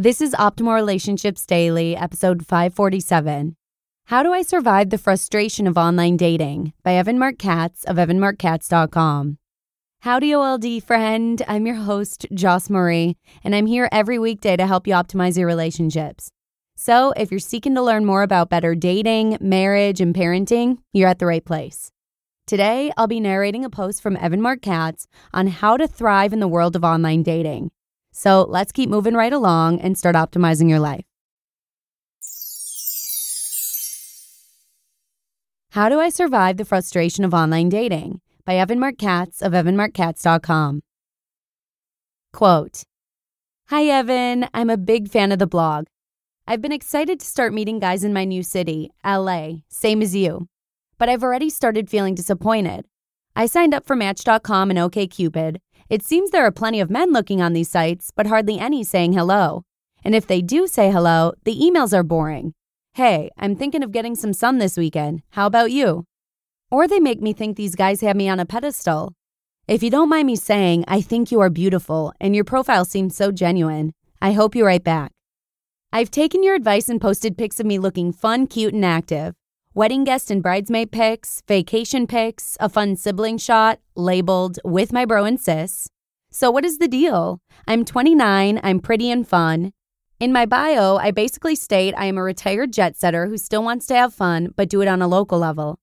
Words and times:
This 0.00 0.20
is 0.20 0.32
Optimal 0.34 0.76
Relationships 0.76 1.44
Daily, 1.44 1.96
episode 1.96 2.46
547. 2.46 3.56
How 4.04 4.22
do 4.22 4.32
I 4.32 4.42
survive 4.42 4.90
the 4.90 4.96
frustration 4.96 5.66
of 5.66 5.76
online 5.76 6.16
dating? 6.16 6.72
By 6.84 6.94
Evan 6.94 7.18
Marc 7.18 7.36
Katz 7.36 7.82
of 7.82 7.96
evanmarckatz.com. 7.96 9.38
Howdy, 10.02 10.32
OLD 10.32 10.84
friend. 10.84 11.42
I'm 11.48 11.66
your 11.66 11.74
host, 11.74 12.26
Joss 12.32 12.70
Marie, 12.70 13.16
and 13.42 13.56
I'm 13.56 13.66
here 13.66 13.88
every 13.90 14.20
weekday 14.20 14.56
to 14.56 14.68
help 14.68 14.86
you 14.86 14.94
optimize 14.94 15.36
your 15.36 15.48
relationships. 15.48 16.30
So, 16.76 17.12
if 17.16 17.32
you're 17.32 17.40
seeking 17.40 17.74
to 17.74 17.82
learn 17.82 18.04
more 18.04 18.22
about 18.22 18.50
better 18.50 18.76
dating, 18.76 19.38
marriage, 19.40 20.00
and 20.00 20.14
parenting, 20.14 20.78
you're 20.92 21.08
at 21.08 21.18
the 21.18 21.26
right 21.26 21.44
place. 21.44 21.90
Today, 22.46 22.92
I'll 22.96 23.08
be 23.08 23.18
narrating 23.18 23.64
a 23.64 23.68
post 23.68 24.00
from 24.00 24.16
Evan 24.16 24.42
Marc 24.42 24.62
Katz 24.62 25.08
on 25.34 25.48
how 25.48 25.76
to 25.76 25.88
thrive 25.88 26.32
in 26.32 26.38
the 26.38 26.46
world 26.46 26.76
of 26.76 26.84
online 26.84 27.24
dating. 27.24 27.72
So 28.18 28.44
let's 28.48 28.72
keep 28.72 28.90
moving 28.90 29.14
right 29.14 29.32
along 29.32 29.78
and 29.78 29.96
start 29.96 30.16
optimizing 30.16 30.68
your 30.68 30.80
life. 30.80 31.04
How 35.70 35.88
do 35.88 36.00
I 36.00 36.08
survive 36.08 36.56
the 36.56 36.64
frustration 36.64 37.24
of 37.24 37.32
online 37.32 37.68
dating? 37.68 38.20
By 38.44 38.56
Evan 38.56 38.80
Marc 38.80 38.98
Katz 38.98 39.40
of 39.40 39.52
evanmarckatz.com. 39.52 40.80
Quote 42.32 42.82
Hi, 43.68 43.84
Evan. 43.84 44.48
I'm 44.52 44.70
a 44.70 44.76
big 44.76 45.08
fan 45.08 45.30
of 45.30 45.38
the 45.38 45.46
blog. 45.46 45.86
I've 46.44 46.60
been 46.60 46.72
excited 46.72 47.20
to 47.20 47.26
start 47.26 47.54
meeting 47.54 47.78
guys 47.78 48.02
in 48.02 48.12
my 48.12 48.24
new 48.24 48.42
city, 48.42 48.90
LA, 49.06 49.58
same 49.68 50.02
as 50.02 50.16
you. 50.16 50.48
But 50.98 51.08
I've 51.08 51.22
already 51.22 51.50
started 51.50 51.88
feeling 51.88 52.16
disappointed. 52.16 52.84
I 53.36 53.46
signed 53.46 53.74
up 53.74 53.86
for 53.86 53.94
Match.com 53.94 54.70
and 54.70 54.78
OKCupid, 54.80 55.58
it 55.88 56.02
seems 56.02 56.30
there 56.30 56.44
are 56.44 56.50
plenty 56.50 56.80
of 56.80 56.90
men 56.90 57.12
looking 57.12 57.40
on 57.40 57.54
these 57.54 57.70
sites, 57.70 58.10
but 58.14 58.26
hardly 58.26 58.58
any 58.58 58.84
saying 58.84 59.14
hello. 59.14 59.62
And 60.04 60.14
if 60.14 60.26
they 60.26 60.42
do 60.42 60.66
say 60.66 60.90
hello, 60.90 61.32
the 61.44 61.58
emails 61.58 61.96
are 61.96 62.02
boring. 62.02 62.52
Hey, 62.92 63.30
I'm 63.38 63.56
thinking 63.56 63.82
of 63.82 63.92
getting 63.92 64.14
some 64.14 64.32
sun 64.32 64.58
this 64.58 64.76
weekend. 64.76 65.22
How 65.30 65.46
about 65.46 65.72
you? 65.72 66.04
Or 66.70 66.86
they 66.86 67.00
make 67.00 67.22
me 67.22 67.32
think 67.32 67.56
these 67.56 67.74
guys 67.74 68.02
have 68.02 68.16
me 68.16 68.28
on 68.28 68.38
a 68.38 68.44
pedestal. 68.44 69.14
If 69.66 69.82
you 69.82 69.90
don't 69.90 70.10
mind 70.10 70.26
me 70.26 70.36
saying, 70.36 70.84
I 70.86 71.00
think 71.00 71.30
you 71.30 71.40
are 71.40 71.50
beautiful 71.50 72.12
and 72.20 72.34
your 72.34 72.44
profile 72.44 72.84
seems 72.84 73.16
so 73.16 73.32
genuine. 73.32 73.92
I 74.20 74.32
hope 74.32 74.54
you 74.54 74.66
write 74.66 74.84
back. 74.84 75.12
I've 75.90 76.10
taken 76.10 76.42
your 76.42 76.54
advice 76.54 76.90
and 76.90 77.00
posted 77.00 77.38
pics 77.38 77.60
of 77.60 77.66
me 77.66 77.78
looking 77.78 78.12
fun, 78.12 78.46
cute, 78.46 78.74
and 78.74 78.84
active 78.84 79.34
wedding 79.78 80.02
guest 80.02 80.28
and 80.28 80.42
bridesmaid 80.42 80.90
pics, 80.90 81.40
vacation 81.46 82.04
pics, 82.04 82.56
a 82.58 82.68
fun 82.68 82.96
sibling 82.96 83.38
shot 83.38 83.78
labeled 83.94 84.58
with 84.64 84.92
my 84.92 85.04
bro 85.04 85.24
and 85.24 85.40
sis. 85.40 85.88
So, 86.32 86.50
what 86.50 86.64
is 86.64 86.78
the 86.78 86.88
deal? 86.88 87.40
I'm 87.68 87.84
29, 87.84 88.58
I'm 88.60 88.80
pretty 88.80 89.08
and 89.08 89.24
fun. 89.24 89.72
In 90.18 90.32
my 90.32 90.46
bio, 90.46 90.96
I 90.96 91.12
basically 91.12 91.54
state 91.54 91.94
I 91.96 92.06
am 92.06 92.18
a 92.18 92.24
retired 92.24 92.72
jet 92.72 92.96
setter 92.96 93.28
who 93.28 93.38
still 93.38 93.62
wants 93.62 93.86
to 93.86 93.94
have 93.94 94.12
fun, 94.12 94.48
but 94.56 94.68
do 94.68 94.82
it 94.82 94.88
on 94.88 95.00
a 95.00 95.06
local 95.06 95.38
level. 95.38 95.78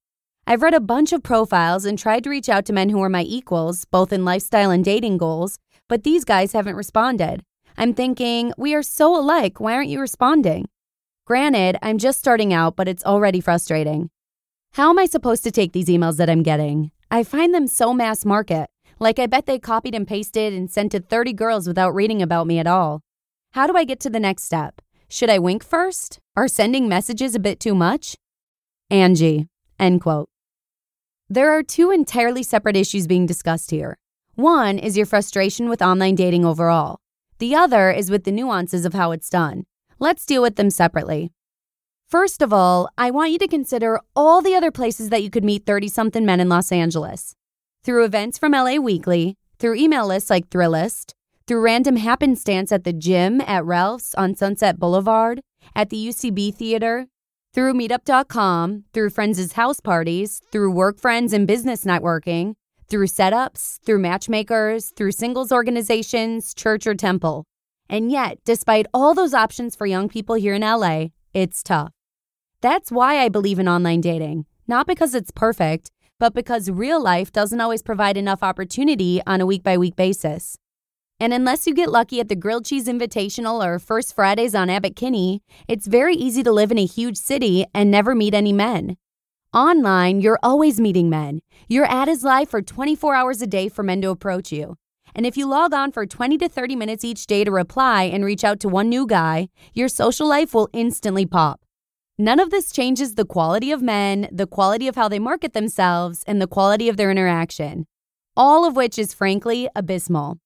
I've 0.45 0.61
read 0.61 0.73
a 0.73 0.81
bunch 0.81 1.13
of 1.13 1.23
profiles 1.23 1.85
and 1.85 1.97
tried 1.97 2.25
to 2.25 2.29
reach 2.29 2.49
out 2.49 2.65
to 2.65 2.73
men 2.73 2.89
who 2.89 3.01
are 3.01 3.07
my 3.07 3.23
equals, 3.23 3.85
both 3.85 4.11
in 4.11 4.25
lifestyle 4.25 4.71
and 4.71 4.83
dating 4.83 5.19
goals, 5.19 5.57
but 5.87 6.03
these 6.03 6.25
guys 6.25 6.51
haven't 6.51 6.75
responded. 6.75 7.43
I'm 7.77 7.93
thinking, 7.93 8.51
we 8.57 8.75
are 8.75 8.83
so 8.83 9.17
alike, 9.17 9.61
why 9.61 9.71
aren't 9.71 9.87
you 9.87 10.01
responding? 10.01 10.65
Granted, 11.25 11.79
I'm 11.81 11.97
just 11.97 12.19
starting 12.19 12.53
out, 12.53 12.75
but 12.75 12.87
it's 12.87 13.03
already 13.03 13.41
frustrating. 13.41 14.11
How 14.73 14.91
am 14.91 14.99
I 14.99 15.07
supposed 15.07 15.43
to 15.45 15.51
take 15.51 15.73
these 15.73 15.87
emails 15.87 16.17
that 16.17 16.29
I'm 16.29 16.43
getting? 16.43 16.91
I 17.09 17.23
find 17.23 17.51
them 17.51 17.65
so 17.65 17.95
mass 17.95 18.23
market. 18.25 18.67
Like, 18.99 19.17
I 19.17 19.25
bet 19.25 19.47
they 19.47 19.57
copied 19.57 19.95
and 19.95 20.07
pasted 20.07 20.53
and 20.53 20.69
sent 20.69 20.91
to 20.91 20.99
30 20.99 21.33
girls 21.33 21.67
without 21.67 21.95
reading 21.95 22.21
about 22.21 22.45
me 22.45 22.59
at 22.59 22.67
all. 22.67 23.01
How 23.53 23.65
do 23.65 23.75
I 23.75 23.85
get 23.85 23.99
to 24.01 24.09
the 24.11 24.19
next 24.19 24.43
step? 24.43 24.81
Should 25.09 25.31
I 25.31 25.39
wink 25.39 25.63
first? 25.63 26.19
Are 26.37 26.47
sending 26.47 26.87
messages 26.87 27.33
a 27.33 27.39
bit 27.39 27.59
too 27.59 27.73
much? 27.73 28.15
Angie. 28.91 29.47
End 29.79 30.01
quote. 30.01 30.29
There 31.27 31.49
are 31.49 31.63
two 31.63 31.89
entirely 31.89 32.43
separate 32.43 32.77
issues 32.77 33.07
being 33.07 33.25
discussed 33.25 33.71
here. 33.71 33.97
One 34.35 34.77
is 34.77 34.95
your 34.95 35.07
frustration 35.07 35.69
with 35.69 35.81
online 35.81 36.13
dating 36.13 36.45
overall. 36.45 36.99
The 37.39 37.55
other 37.55 37.89
is 37.89 38.11
with 38.11 38.25
the 38.25 38.31
nuances 38.31 38.85
of 38.85 38.93
how 38.93 39.11
it's 39.11 39.27
done. 39.27 39.63
Let's 39.99 40.25
deal 40.25 40.41
with 40.41 40.57
them 40.57 40.69
separately. 40.69 41.31
First 42.09 42.41
of 42.41 42.51
all, 42.51 42.89
I 42.97 43.11
want 43.11 43.31
you 43.31 43.39
to 43.39 43.47
consider 43.47 43.99
all 44.15 44.41
the 44.41 44.53
other 44.53 44.69
places 44.69 45.09
that 45.09 45.23
you 45.23 45.29
could 45.29 45.43
meet 45.43 45.65
30 45.65 45.87
something 45.87 46.25
men 46.25 46.41
in 46.41 46.49
Los 46.49 46.71
Angeles. 46.71 47.33
Through 47.83 48.03
events 48.03 48.37
from 48.37 48.51
LA 48.51 48.75
Weekly, 48.75 49.37
through 49.57 49.75
email 49.75 50.05
lists 50.05 50.29
like 50.29 50.49
Thrillist, 50.49 51.13
through 51.47 51.61
random 51.61 51.95
happenstance 51.95 52.71
at 52.71 52.83
the 52.83 52.91
gym 52.91 53.39
at 53.41 53.63
Ralph's 53.63 54.13
on 54.15 54.35
Sunset 54.35 54.77
Boulevard, 54.79 55.39
at 55.75 55.89
the 55.89 56.07
UCB 56.07 56.53
Theater, 56.53 57.07
through 57.53 57.73
meetup.com, 57.73 58.83
through 58.93 59.09
friends' 59.11 59.53
house 59.53 59.79
parties, 59.79 60.41
through 60.51 60.71
work 60.71 60.99
friends 60.99 61.31
and 61.31 61.47
business 61.47 61.85
networking, 61.85 62.55
through 62.89 63.07
setups, 63.07 63.79
through 63.85 63.99
matchmakers, 63.99 64.91
through 64.97 65.13
singles 65.13 65.53
organizations, 65.53 66.53
church 66.53 66.85
or 66.85 66.95
temple. 66.95 67.45
And 67.89 68.11
yet, 68.11 68.39
despite 68.45 68.87
all 68.93 69.13
those 69.13 69.33
options 69.33 69.75
for 69.75 69.85
young 69.85 70.09
people 70.09 70.35
here 70.35 70.53
in 70.53 70.61
LA, 70.61 71.07
it's 71.33 71.61
tough. 71.61 71.91
That's 72.61 72.91
why 72.91 73.19
I 73.19 73.29
believe 73.29 73.59
in 73.59 73.67
online 73.67 74.01
dating, 74.01 74.45
not 74.67 74.87
because 74.87 75.13
it's 75.13 75.31
perfect, 75.31 75.91
but 76.19 76.33
because 76.33 76.69
real 76.69 77.01
life 77.01 77.31
doesn't 77.31 77.61
always 77.61 77.83
provide 77.83 78.17
enough 78.17 78.41
opportunity 78.41 79.21
on 79.27 79.41
a 79.41 79.45
week 79.45 79.63
by 79.63 79.77
week 79.77 79.95
basis. 79.95 80.57
And 81.19 81.33
unless 81.33 81.65
you 81.65 81.73
get 81.73 81.91
lucky 81.91 82.19
at 82.19 82.27
the 82.27 82.35
Grilled 82.35 82.65
Cheese 82.65 82.87
Invitational 82.87 83.65
or 83.65 83.79
First 83.79 84.15
Fridays 84.15 84.53
on 84.55 84.69
Abbot 84.69 84.95
Kinney, 84.95 85.43
it's 85.67 85.87
very 85.87 86.15
easy 86.15 86.43
to 86.43 86.51
live 86.51 86.71
in 86.71 86.77
a 86.77 86.85
huge 86.85 87.17
city 87.17 87.65
and 87.73 87.89
never 87.89 88.13
meet 88.15 88.33
any 88.33 88.51
men. 88.51 88.97
Online, 89.53 90.19
you're 90.19 90.39
always 90.43 90.81
meeting 90.81 91.09
men. 91.09 91.39
Your 91.69 91.85
ad 91.85 92.09
is 92.09 92.23
live 92.23 92.49
for 92.49 92.61
24 92.61 93.15
hours 93.15 93.41
a 93.41 93.47
day 93.47 93.69
for 93.69 93.83
men 93.83 94.01
to 94.01 94.09
approach 94.09 94.51
you. 94.51 94.75
And 95.15 95.25
if 95.25 95.37
you 95.37 95.47
log 95.47 95.73
on 95.73 95.93
for 95.93 96.05
20 96.05 96.37
to 96.39 96.49
30 96.49 96.75
minutes 96.75 97.05
each 97.05 97.25
day 97.25 97.45
to 97.45 97.51
reply 97.51 98.03
and 98.03 98.25
reach 98.25 98.43
out 98.43 98.59
to 98.59 98.67
one 98.67 98.89
new 98.89 99.07
guy, 99.07 99.47
your 99.73 99.87
social 99.87 100.27
life 100.27 100.53
will 100.53 100.67
instantly 100.73 101.25
pop. 101.25 101.61
None 102.17 102.37
of 102.39 102.49
this 102.49 102.69
changes 102.69 103.15
the 103.15 103.25
quality 103.25 103.71
of 103.71 103.81
men, 103.81 104.27
the 104.29 104.45
quality 104.45 104.89
of 104.89 104.95
how 104.95 105.07
they 105.07 105.19
market 105.19 105.53
themselves, 105.53 106.21
and 106.27 106.41
the 106.41 106.47
quality 106.47 106.89
of 106.89 106.97
their 106.97 107.11
interaction, 107.11 107.85
all 108.35 108.67
of 108.67 108.75
which 108.75 108.99
is 108.99 109.13
frankly 109.13 109.69
abysmal. 109.73 110.37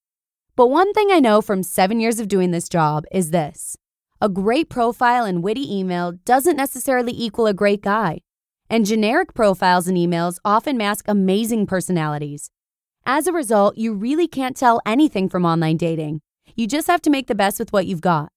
But 0.56 0.68
one 0.68 0.94
thing 0.94 1.10
I 1.12 1.20
know 1.20 1.42
from 1.42 1.64
seven 1.64 2.00
years 2.00 2.20
of 2.20 2.28
doing 2.28 2.52
this 2.52 2.70
job 2.70 3.06
is 3.12 3.32
this 3.32 3.76
a 4.22 4.30
great 4.30 4.70
profile 4.70 5.26
and 5.26 5.42
witty 5.42 5.66
email 5.76 6.12
doesn't 6.26 6.58
necessarily 6.58 7.14
equal 7.16 7.48
a 7.48 7.54
great 7.56 7.82
guy. 7.82 8.20
And 8.70 8.86
generic 8.86 9.34
profiles 9.34 9.88
and 9.88 9.98
emails 9.98 10.38
often 10.46 10.78
mask 10.78 11.06
amazing 11.08 11.66
personalities. 11.66 12.52
As 13.12 13.26
a 13.26 13.34
result, 13.34 13.76
you 13.76 13.96
really 13.96 14.28
can't 14.28 14.56
tell 14.56 14.82
anything 14.86 15.30
from 15.30 15.44
online 15.44 15.78
dating. 15.78 16.22
You 16.56 16.68
just 16.68 16.86
have 16.86 17.02
to 17.02 17.10
make 17.10 17.26
the 17.26 17.34
best 17.34 17.58
with 17.58 17.74
what 17.74 17.88
you've 17.88 18.02
got. 18.02 18.32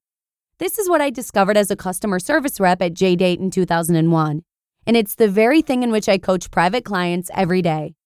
This 0.57 0.79
is 0.79 0.89
what 0.89 1.03
I 1.03 1.11
discovered 1.11 1.59
as 1.59 1.71
a 1.71 1.77
customer 1.77 2.19
service 2.19 2.59
rep 2.59 2.81
at 2.81 2.95
JDate 2.95 3.39
in 3.39 3.51
2001. 3.51 4.43
And 4.87 4.97
it's 4.97 5.15
the 5.15 5.29
very 5.29 5.61
thing 5.61 5.83
in 5.83 5.93
which 5.93 6.09
I 6.09 6.17
coach 6.17 6.51
private 6.51 6.87
clients 6.87 7.31
every 7.35 7.61
day. 7.61 7.97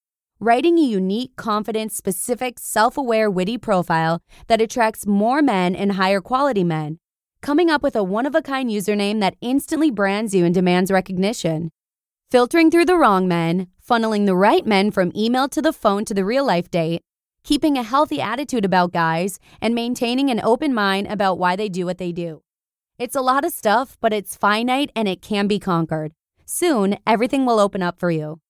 Writing 0.40 0.76
a 0.76 0.82
unique, 0.82 1.36
confident, 1.36 1.92
specific, 1.92 2.58
self 2.58 2.98
aware, 2.98 3.30
witty 3.30 3.58
profile 3.58 4.20
that 4.48 4.60
attracts 4.60 5.06
more 5.06 5.42
men 5.42 5.76
and 5.76 5.92
higher 5.92 6.20
quality 6.20 6.64
men. 6.64 6.98
Coming 7.42 7.70
up 7.70 7.84
with 7.84 7.94
a 7.94 8.02
one 8.02 8.26
of 8.26 8.34
a 8.34 8.42
kind 8.42 8.68
username 8.68 9.20
that 9.20 9.36
instantly 9.40 9.92
brands 9.92 10.34
you 10.34 10.44
and 10.44 10.52
demands 10.52 10.90
recognition 10.90 11.70
filtering 12.28 12.72
through 12.72 12.84
the 12.84 12.96
wrong 12.96 13.28
men, 13.28 13.68
funneling 13.88 14.26
the 14.26 14.34
right 14.34 14.66
men 14.66 14.90
from 14.90 15.12
email 15.14 15.48
to 15.48 15.62
the 15.62 15.72
phone 15.72 16.04
to 16.04 16.12
the 16.12 16.24
real 16.24 16.44
life 16.44 16.68
date, 16.70 17.02
keeping 17.44 17.78
a 17.78 17.84
healthy 17.84 18.20
attitude 18.20 18.64
about 18.64 18.92
guys, 18.92 19.38
and 19.60 19.74
maintaining 19.74 20.28
an 20.28 20.40
open 20.42 20.74
mind 20.74 21.06
about 21.06 21.38
why 21.38 21.54
they 21.54 21.68
do 21.68 21.86
what 21.86 21.98
they 21.98 22.10
do. 22.10 22.42
It's 22.98 23.14
a 23.14 23.20
lot 23.20 23.44
of 23.44 23.52
stuff, 23.52 23.96
but 24.00 24.12
it's 24.12 24.34
finite 24.34 24.90
and 24.96 25.06
it 25.06 25.22
can 25.22 25.46
be 25.46 25.60
conquered. 25.60 26.12
Soon, 26.44 26.96
everything 27.06 27.46
will 27.46 27.60
open 27.60 27.82
up 27.82 28.00
for 28.00 28.10
you. 28.10 28.40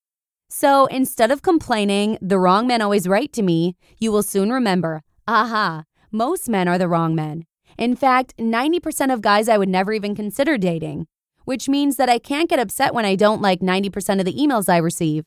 So 0.48 0.86
instead 0.86 1.30
of 1.30 1.42
complaining, 1.42 2.16
the 2.22 2.38
wrong 2.38 2.66
men 2.66 2.80
always 2.80 3.08
write 3.08 3.32
to 3.34 3.42
me, 3.42 3.76
you 3.98 4.10
will 4.10 4.22
soon 4.22 4.50
remember, 4.52 5.02
aha, 5.28 5.84
most 6.10 6.48
men 6.48 6.66
are 6.66 6.78
the 6.78 6.88
wrong 6.88 7.14
men. 7.14 7.44
In 7.76 7.94
fact, 7.94 8.34
90% 8.38 9.12
of 9.12 9.20
guys 9.20 9.50
I 9.50 9.58
would 9.58 9.68
never 9.68 9.92
even 9.92 10.14
consider 10.14 10.56
dating 10.56 11.08
which 11.46 11.68
means 11.68 11.96
that 11.96 12.08
I 12.08 12.18
can't 12.18 12.50
get 12.50 12.58
upset 12.58 12.92
when 12.92 13.04
I 13.04 13.14
don't 13.14 13.40
like 13.40 13.60
90% 13.60 14.18
of 14.18 14.24
the 14.24 14.34
emails 14.34 14.68
I 14.68 14.78
receive. 14.78 15.24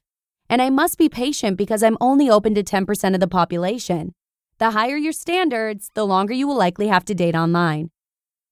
And 0.50 0.62
I 0.62 0.70
must 0.70 0.98
be 0.98 1.08
patient 1.08 1.58
because 1.58 1.82
I'm 1.82 1.98
only 2.02 2.30
open 2.30 2.54
to 2.56 2.64
10% 2.64 3.14
of 3.14 3.22
the 3.22 3.28
population. 3.28 4.14
The 4.58 4.72
higher 4.72 4.98
your 4.98 5.14
standards, 5.14 5.90
the 5.94 6.06
longer 6.06 6.34
you 6.34 6.46
will 6.46 6.58
likely 6.58 6.88
have 6.88 7.06
to 7.06 7.16
date 7.16 7.36
online. 7.36 7.90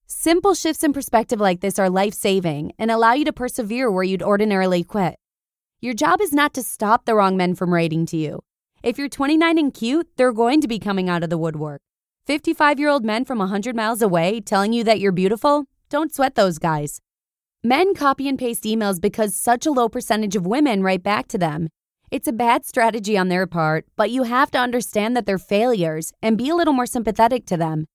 Simple 0.06 0.54
shifts 0.54 0.82
in 0.86 0.94
perspective 0.94 1.42
like 1.42 1.60
this 1.60 1.78
are 1.78 1.90
life 1.90 2.14
saving 2.14 2.72
and 2.80 2.90
allow 2.90 3.12
you 3.12 3.26
to 3.26 3.34
persevere 3.34 3.92
where 3.92 4.06
you'd 4.06 4.24
ordinarily 4.24 4.86
quit. 4.86 5.18
Your 5.82 5.94
job 5.94 6.22
is 6.22 6.32
not 6.32 6.54
to 6.54 6.64
stop 6.64 7.04
the 7.04 7.16
wrong 7.16 7.36
men 7.36 7.54
from 7.54 7.74
writing 7.74 8.06
to 8.08 8.18
you. 8.18 8.40
If 8.82 8.98
you're 8.98 9.10
29 9.10 9.58
and 9.58 9.74
cute, 9.74 10.08
they're 10.16 10.32
going 10.32 10.62
to 10.62 10.68
be 10.70 10.80
coming 10.80 11.10
out 11.10 11.24
of 11.24 11.30
the 11.30 11.38
woodwork. 11.38 11.82
55 12.28 12.80
year 12.80 12.88
old 12.88 13.04
men 13.04 13.26
from 13.26 13.40
100 13.40 13.76
miles 13.76 14.02
away 14.02 14.40
telling 14.40 14.72
you 14.72 14.86
that 14.86 15.02
you're 15.02 15.12
beautiful? 15.12 15.66
Don't 15.90 16.14
sweat 16.16 16.36
those 16.36 16.60
guys. 16.60 17.02
Men 17.70 17.94
copy 17.94 18.30
and 18.30 18.40
paste 18.40 18.64
emails 18.64 19.02
because 19.02 19.36
such 19.36 19.66
a 19.66 19.72
low 19.72 19.90
percentage 19.90 20.38
of 20.38 20.48
women 20.48 20.82
write 20.82 21.04
back 21.04 21.28
to 21.28 21.38
them. 21.38 21.68
It's 22.10 22.26
a 22.26 22.32
bad 22.32 22.66
strategy 22.66 23.18
on 23.18 23.28
their 23.28 23.46
part, 23.46 23.86
but 23.98 24.10
you 24.10 24.24
have 24.24 24.50
to 24.52 24.58
understand 24.58 25.18
that 25.18 25.26
they're 25.26 25.38
failures 25.38 26.14
and 26.22 26.38
be 26.38 26.48
a 26.48 26.56
little 26.56 26.72
more 26.72 26.86
sympathetic 26.86 27.46
to 27.48 27.58
them. 27.58 27.86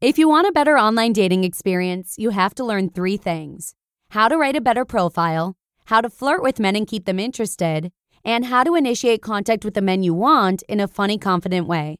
If 0.00 0.18
you 0.18 0.28
want 0.28 0.48
a 0.48 0.52
better 0.52 0.76
online 0.76 1.12
dating 1.12 1.44
experience, 1.44 2.16
you 2.18 2.30
have 2.30 2.52
to 2.56 2.64
learn 2.64 2.90
three 2.90 3.16
things 3.16 3.74
how 4.10 4.26
to 4.26 4.36
write 4.36 4.56
a 4.56 4.60
better 4.60 4.84
profile, 4.84 5.54
how 5.84 6.00
to 6.00 6.10
flirt 6.10 6.42
with 6.42 6.58
men 6.58 6.74
and 6.74 6.88
keep 6.88 7.04
them 7.04 7.20
interested, 7.20 7.92
and 8.24 8.46
how 8.46 8.64
to 8.64 8.74
initiate 8.74 9.22
contact 9.22 9.64
with 9.64 9.74
the 9.74 9.80
men 9.80 10.02
you 10.02 10.14
want 10.14 10.64
in 10.68 10.80
a 10.80 10.88
funny, 10.88 11.16
confident 11.16 11.68
way. 11.68 11.96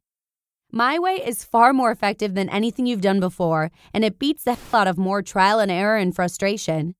My 0.72 0.98
way 0.98 1.22
is 1.24 1.44
far 1.44 1.72
more 1.72 1.92
effective 1.92 2.34
than 2.34 2.48
anything 2.48 2.86
you've 2.86 3.00
done 3.00 3.20
before, 3.20 3.70
and 3.94 4.04
it 4.04 4.18
beats 4.18 4.42
the 4.42 4.54
hell 4.54 4.80
out 4.80 4.88
of 4.88 4.98
more 4.98 5.22
trial 5.22 5.60
and 5.60 5.70
error 5.70 5.96
and 5.96 6.12
frustration. 6.12 6.96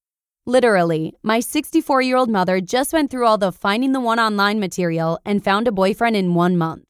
Literally, 0.46 1.14
my 1.22 1.38
64 1.38 2.02
year 2.02 2.16
old 2.16 2.28
mother 2.28 2.60
just 2.60 2.92
went 2.92 3.10
through 3.10 3.26
all 3.26 3.38
the 3.38 3.52
finding 3.52 3.92
the 3.92 4.00
one 4.00 4.18
online 4.18 4.58
material 4.58 5.20
and 5.24 5.44
found 5.44 5.68
a 5.68 5.72
boyfriend 5.72 6.16
in 6.16 6.34
one 6.34 6.56
month. 6.56 6.82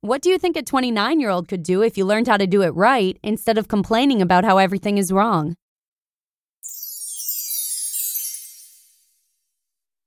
What 0.00 0.20
do 0.20 0.30
you 0.30 0.38
think 0.38 0.56
a 0.56 0.62
29 0.62 1.20
year 1.20 1.30
old 1.30 1.46
could 1.46 1.62
do 1.62 1.82
if 1.82 1.96
you 1.96 2.04
learned 2.04 2.26
how 2.26 2.36
to 2.36 2.46
do 2.46 2.62
it 2.62 2.70
right 2.70 3.16
instead 3.22 3.56
of 3.56 3.68
complaining 3.68 4.20
about 4.20 4.44
how 4.44 4.58
everything 4.58 4.98
is 4.98 5.12
wrong? 5.12 5.54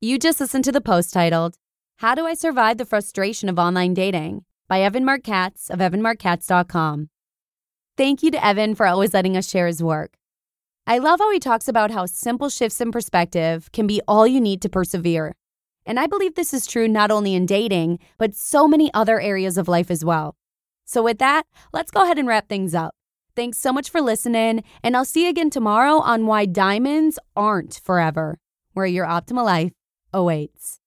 You 0.02 0.18
just 0.20 0.42
listened 0.42 0.66
to 0.66 0.72
the 0.72 0.82
post 0.82 1.14
titled, 1.14 1.56
How 1.98 2.16
Do 2.16 2.26
I 2.26 2.34
Survive 2.34 2.78
the 2.78 2.86
Frustration 2.86 3.48
of 3.48 3.60
Online 3.60 3.94
Dating? 3.94 4.44
by 4.68 4.82
Evan 4.82 5.06
Marc 5.06 5.24
Katz 5.24 5.70
of 5.70 5.80
evanmarckatz.com. 5.80 7.10
Thank 7.98 8.24
you 8.24 8.32
to 8.32 8.46
Evan 8.46 8.74
for 8.76 8.86
always 8.88 9.14
letting 9.14 9.38
us 9.38 9.50
share 9.50 9.68
his 9.68 9.84
work. 9.84 10.18
I 10.92 10.98
love 10.98 11.22
how 11.22 11.32
he 11.32 11.40
talks 11.40 11.70
about 11.70 11.90
how 11.92 12.06
simple 12.06 12.50
shifts 12.50 12.82
in 12.82 12.92
perspective 12.92 13.72
can 13.72 13.88
be 13.88 14.02
all 14.10 14.28
you 14.28 14.42
need 14.42 14.62
to 14.62 14.68
persevere. 14.68 15.32
And 15.86 15.98
I 15.98 16.06
believe 16.06 16.36
this 16.36 16.54
is 16.54 16.68
true 16.68 16.86
not 16.86 17.12
only 17.12 17.34
in 17.34 17.46
dating, 17.46 18.00
but 18.18 18.36
so 18.36 18.68
many 18.68 18.94
other 18.94 19.18
areas 19.18 19.58
of 19.58 19.70
life 19.70 19.90
as 19.90 20.04
well. 20.04 20.36
So, 20.84 21.02
with 21.02 21.18
that, 21.20 21.44
let's 21.72 21.92
go 21.92 22.04
ahead 22.04 22.20
and 22.20 22.28
wrap 22.28 22.50
things 22.50 22.76
up. 22.76 22.94
Thanks 23.38 23.58
so 23.58 23.72
much 23.72 23.90
for 23.90 24.02
listening, 24.02 24.66
and 24.84 24.98
I'll 24.98 25.06
see 25.06 25.24
you 25.24 25.30
again 25.30 25.50
tomorrow 25.50 26.02
on 26.02 26.26
why 26.26 26.46
diamonds 26.46 27.18
aren't 27.38 27.80
forever, 27.82 28.38
where 28.74 28.86
your 28.86 29.06
optimal 29.06 29.46
life 29.46 29.72
awaits. 30.14 30.78